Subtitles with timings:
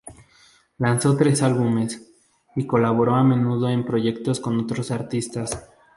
[0.79, 2.01] Lanzó tres álbumes,
[2.55, 5.69] y colaboró a menudo en proyectos con otros artistas.